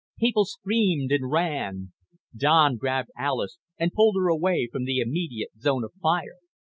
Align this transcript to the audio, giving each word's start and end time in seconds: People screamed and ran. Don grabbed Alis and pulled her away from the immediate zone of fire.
People 0.17 0.45
screamed 0.45 1.11
and 1.11 1.29
ran. 1.29 1.93
Don 2.35 2.77
grabbed 2.77 3.09
Alis 3.15 3.59
and 3.77 3.91
pulled 3.93 4.15
her 4.17 4.29
away 4.29 4.67
from 4.71 4.85
the 4.85 4.99
immediate 4.99 5.51
zone 5.59 5.83
of 5.83 5.93
fire. 6.01 6.39